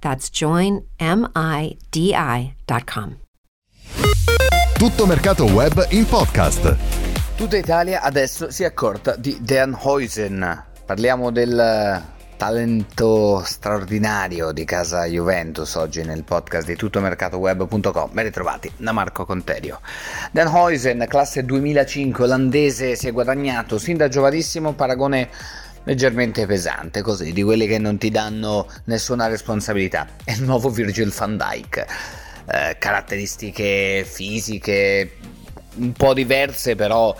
[0.00, 0.88] That's joinmidi.com.
[4.72, 6.76] Tutto mercato web in podcast.
[7.36, 10.64] Tutta Italia adesso si è accorta di Dan Huysen.
[10.86, 12.02] Parliamo del
[12.40, 18.10] talento straordinario di casa Juventus oggi nel podcast di tuttomercatoweb.com.
[18.12, 19.80] Ben ritrovati da Marco Conterio.
[20.30, 25.28] Dan Huysen, classe 2005 olandese, si è guadagnato sin da giovanissimo paragone
[25.84, 30.06] leggermente pesante, così, di quelli che non ti danno nessuna responsabilità.
[30.24, 31.84] È il nuovo Virgil van Dijk.
[32.52, 35.12] Eh, caratteristiche fisiche
[35.76, 37.14] un po' diverse, però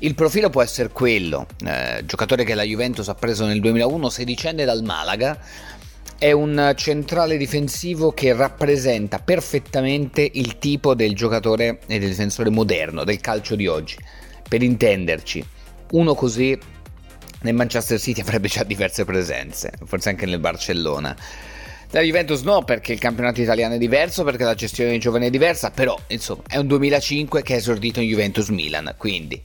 [0.00, 1.46] il profilo può essere quello.
[1.64, 5.38] Eh, giocatore che la Juventus ha preso nel 2001, sedicenne dal Malaga.
[6.18, 13.04] È un centrale difensivo che rappresenta perfettamente il tipo del giocatore e del difensore moderno,
[13.04, 13.96] del calcio di oggi.
[14.48, 15.44] Per intenderci,
[15.92, 16.58] uno così
[17.42, 21.16] nel Manchester City avrebbe già diverse presenze, forse anche nel Barcellona.
[21.90, 25.30] La Juventus no, perché il campionato italiano è diverso, perché la gestione dei giovani è
[25.30, 29.42] diversa, però insomma è un 2005 che è esordito in Juventus Milan, quindi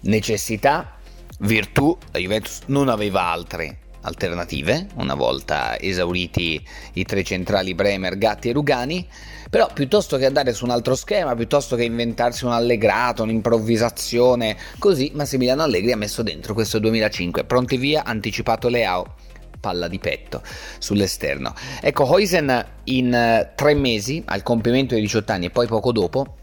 [0.00, 0.96] necessità,
[1.40, 6.64] virtù, la Juventus non aveva altre alternative, una volta esauriti
[6.94, 9.06] i tre centrali Bremer, Gatti e Rugani,
[9.50, 15.10] però piuttosto che andare su un altro schema, piuttosto che inventarsi un allegrato, un'improvvisazione, così
[15.14, 19.14] Massimiliano Allegri ha messo dentro questo 2005, pronti via, anticipato Leao,
[19.60, 20.42] palla di petto
[20.78, 21.54] sull'esterno.
[21.80, 26.36] Ecco, Hoisen in eh, tre mesi, al compimento dei 18 anni e poi poco dopo,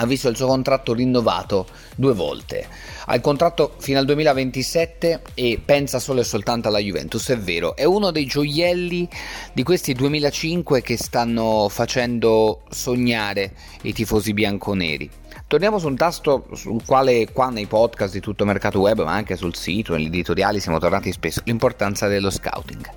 [0.00, 2.66] ha visto il suo contratto rinnovato due volte.
[3.06, 7.76] Ha il contratto fino al 2027 e pensa solo e soltanto alla Juventus, è vero.
[7.76, 9.08] È uno dei gioielli
[9.52, 13.52] di questi 2005 che stanno facendo sognare
[13.82, 15.10] i tifosi bianconeri.
[15.46, 19.36] Torniamo su un tasto sul quale qua nei podcast di tutto mercato web, ma anche
[19.36, 22.88] sul sito, negli editoriali siamo tornati spesso, l'importanza dello scouting.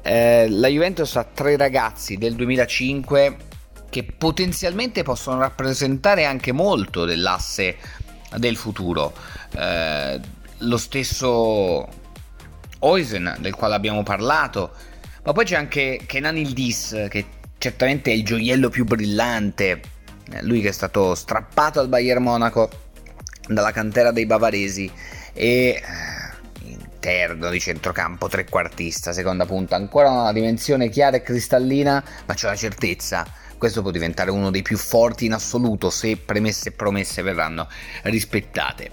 [0.00, 3.45] Eh, la Juventus ha tre ragazzi del 2005
[3.96, 7.76] che potenzialmente possono rappresentare anche molto dell'asse
[8.36, 9.14] del futuro.
[9.56, 10.20] Eh,
[10.58, 11.88] lo stesso
[12.80, 14.72] Oisen, del quale abbiamo parlato,
[15.22, 17.24] ma poi c'è anche Kenan Ildis, che
[17.56, 19.80] certamente è il gioiello più brillante,
[20.30, 22.68] eh, lui che è stato strappato al Bayern Monaco
[23.48, 24.92] dalla cantera dei bavaresi
[25.32, 25.82] e eh,
[26.64, 32.56] interno di centrocampo, trequartista, seconda punta, ancora una dimensione chiara e cristallina, ma c'è una
[32.56, 37.68] certezza questo può diventare uno dei più forti in assoluto se premesse e promesse verranno
[38.02, 38.90] rispettate.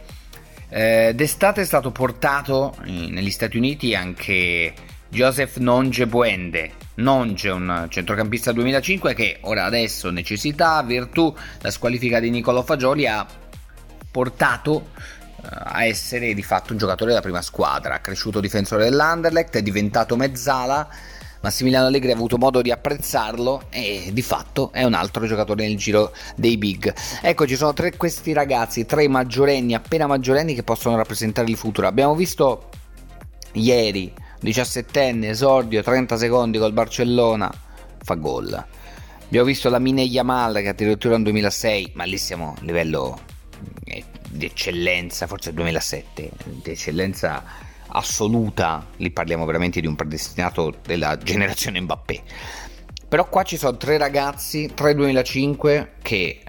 [0.69, 4.73] Eh, d'estate è stato portato negli Stati Uniti anche
[5.09, 11.31] Joseph Nonge Buende, Nonge, un centrocampista 2005 che ora adesso necessità, virtù,
[11.61, 13.23] la squalifica di Nicolo Fagioli ha
[14.09, 19.61] portato eh, a essere di fatto un giocatore della prima squadra, cresciuto difensore dell'Anderlecht, è
[19.61, 20.89] diventato mezzala
[21.43, 25.75] Massimiliano Allegri ha avuto modo di apprezzarlo e di fatto è un altro giocatore nel
[25.75, 26.93] giro dei big.
[27.21, 31.87] Ecco, ci sono tre questi ragazzi, tre maggiorenni, appena maggiorenni che possono rappresentare il futuro.
[31.87, 32.69] Abbiamo visto
[33.51, 37.53] ieri 17enne, esordio, 30 secondi col Barcellona,
[38.01, 38.65] fa gol.
[39.25, 43.19] Abbiamo visto la Mine Yamal che addirittura nel 2006, ma lì siamo a livello
[43.83, 47.43] eh, di eccellenza, forse 2007, di eccellenza
[47.87, 52.21] assoluta, lì parliamo veramente di un predestinato della generazione Mbappé.
[53.07, 56.41] Però qua ci sono tre ragazzi, tre 2005, che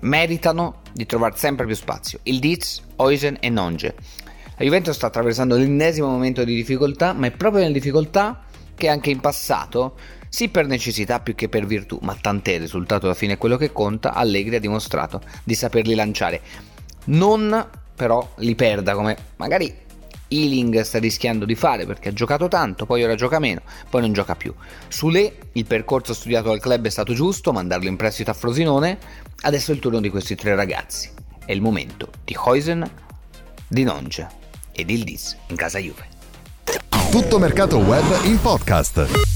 [0.00, 2.20] meritano di trovare sempre più spazio.
[2.24, 3.94] Il Diz, Oisen e Nonge.
[4.56, 8.44] La Juventus sta attraversando l'ennesimo momento di difficoltà, ma è proprio nella difficoltà
[8.74, 9.96] che anche in passato,
[10.28, 13.56] sì per necessità più che per virtù, ma tant'è il risultato alla fine è quello
[13.56, 16.40] che conta, Allegri ha dimostrato di saperli lanciare.
[17.06, 19.74] Non però li perda come magari
[20.28, 24.12] Ealing sta rischiando di fare perché ha giocato tanto, poi ora gioca meno, poi non
[24.12, 24.52] gioca più.
[24.88, 28.98] Sule, il percorso studiato al club è stato giusto, mandarlo in prestito a Frosinone,
[29.42, 31.10] adesso è il turno di questi tre ragazzi.
[31.44, 32.88] È il momento di Huisen,
[33.68, 34.26] di Nonge
[34.72, 36.14] e di Ildiz in casa Juve.
[37.10, 39.35] Tutto mercato web in podcast.